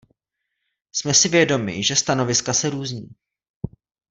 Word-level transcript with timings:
Jsme 0.95 1.13
si 1.13 1.29
vědomi, 1.29 1.83
že 1.83 1.95
stanoviska 1.95 2.53
se 2.53 2.69
různí. 2.69 3.09